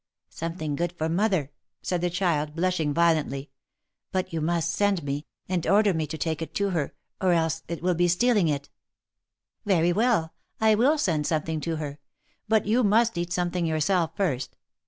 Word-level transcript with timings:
"Something 0.31 0.75
good 0.75 0.93
for 0.93 1.07
mother," 1.09 1.51
said 1.83 2.01
the 2.01 2.09
child, 2.09 2.55
blushing 2.55 2.91
violently;" 2.91 3.51
but 4.11 4.33
you 4.33 4.41
must 4.41 4.71
send 4.71 5.03
me, 5.03 5.27
and 5.47 5.67
order 5.67 5.93
me 5.93 6.07
to 6.07 6.17
take 6.17 6.41
it 6.41 6.55
to 6.55 6.71
her, 6.71 6.95
or 7.21 7.33
else 7.33 7.61
it 7.67 7.83
will 7.83 7.93
be 7.93 8.07
stealing 8.07 8.47
it"" 8.47 8.71
Very 9.67 9.93
well, 9.93 10.33
I 10.59 10.73
will 10.73 10.97
send 10.97 11.27
something 11.27 11.59
to 11.59 11.75
her; 11.75 11.99
but 12.47 12.65
you 12.65 12.83
must 12.83 13.15
eat 13.15 13.31
something 13.31 13.67
yourself 13.67 14.17
first. 14.17 14.55